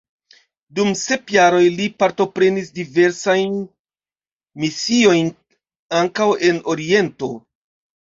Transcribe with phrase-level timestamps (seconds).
[0.77, 3.61] Dum sep jaroj li partoprenis diversajn
[4.65, 5.33] misiojn,
[6.03, 7.35] ankaŭ en oriento.